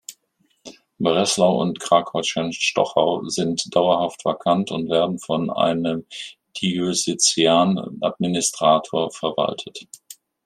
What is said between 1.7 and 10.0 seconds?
Krakau-Tschenstochau sind dauerhaft vakant und werden von einem Diözesanadministrator verwaltet.